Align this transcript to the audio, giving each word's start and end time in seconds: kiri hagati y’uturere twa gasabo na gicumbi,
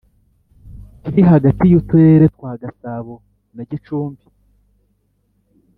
kiri 1.01 1.21
hagati 1.31 1.63
y’uturere 1.71 2.25
twa 2.35 2.51
gasabo 2.61 3.13
na 3.55 3.63
gicumbi, 3.69 4.25